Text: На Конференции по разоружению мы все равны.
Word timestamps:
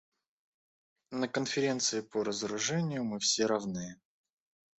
На 1.11 1.27
Конференции 1.27 2.01
по 2.01 2.23
разоружению 2.23 3.03
мы 3.05 3.19
все 3.19 3.45
равны. 3.45 4.01